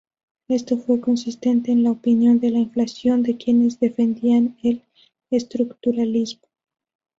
Esto 0.47 0.79
fue 0.79 0.99
consistente 0.99 1.69
con 1.71 1.83
la 1.83 1.91
opinión 1.91 2.39
de 2.39 2.49
la 2.49 2.57
inflación 2.57 3.21
de 3.21 3.37
quienes 3.37 3.79
defendían 3.79 4.57
el 4.63 4.81
estructuralismo. 5.29 6.41